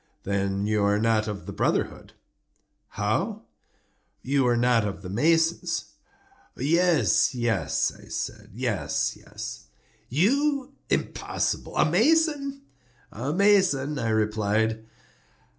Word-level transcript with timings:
"Then 0.23 0.65
you 0.65 0.83
are 0.83 0.97
not 0.97 1.27
of 1.27 1.45
the 1.45 1.51
brotherhood." 1.53 2.13
"How?" 2.87 3.43
"You 4.23 4.47
are 4.47 4.57
not 4.57 4.83
of 4.83 5.03
the 5.03 5.11
masons." 5.11 5.93
"Yes, 6.57 7.35
yes," 7.35 7.93
I 7.95 8.05
said, 8.07 8.49
"yes, 8.55 9.15
yes." 9.15 9.67
"You? 10.09 10.73
Impossible! 10.89 11.77
A 11.77 11.87
mason?" 11.87 12.63
"A 13.11 13.31
mason," 13.31 13.99
I 13.99 14.09
replied. 14.09 14.87